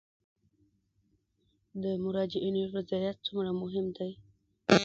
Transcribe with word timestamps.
د 1.83 1.85
مراجعینو 2.03 2.61
رضایت 2.75 3.17
څومره 3.25 3.51
مهم 3.61 3.85
دی؟ 3.97 4.11